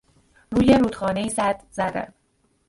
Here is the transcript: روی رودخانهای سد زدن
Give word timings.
روی 0.51 0.73
رودخانهای 0.73 1.29
سد 1.29 1.63
زدن 1.71 2.13